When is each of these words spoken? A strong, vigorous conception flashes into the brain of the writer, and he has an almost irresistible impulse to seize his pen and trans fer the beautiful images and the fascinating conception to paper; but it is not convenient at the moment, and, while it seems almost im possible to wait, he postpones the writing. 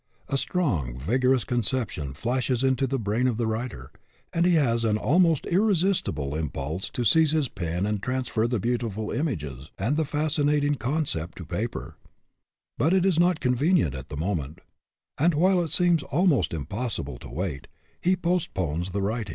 A 0.27 0.35
strong, 0.35 0.97
vigorous 0.97 1.43
conception 1.43 2.13
flashes 2.15 2.63
into 2.63 2.87
the 2.87 2.97
brain 2.97 3.27
of 3.27 3.37
the 3.37 3.45
writer, 3.45 3.91
and 4.33 4.47
he 4.47 4.55
has 4.55 4.83
an 4.83 4.97
almost 4.97 5.45
irresistible 5.45 6.33
impulse 6.35 6.89
to 6.95 7.03
seize 7.03 7.33
his 7.33 7.47
pen 7.49 7.85
and 7.85 8.01
trans 8.01 8.27
fer 8.27 8.47
the 8.47 8.59
beautiful 8.59 9.11
images 9.11 9.69
and 9.77 9.97
the 9.97 10.03
fascinating 10.03 10.73
conception 10.73 11.33
to 11.35 11.45
paper; 11.45 11.97
but 12.79 12.95
it 12.95 13.05
is 13.05 13.19
not 13.19 13.39
convenient 13.39 13.93
at 13.93 14.09
the 14.09 14.17
moment, 14.17 14.61
and, 15.19 15.35
while 15.35 15.61
it 15.61 15.69
seems 15.69 16.01
almost 16.01 16.51
im 16.51 16.65
possible 16.65 17.19
to 17.19 17.29
wait, 17.29 17.67
he 18.01 18.15
postpones 18.15 18.89
the 18.89 19.03
writing. 19.03 19.29